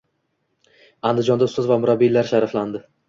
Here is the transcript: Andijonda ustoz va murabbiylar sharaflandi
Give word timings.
Andijonda 1.09 1.49
ustoz 1.51 1.69
va 1.73 1.77
murabbiylar 1.83 2.31
sharaflandi 2.33 2.83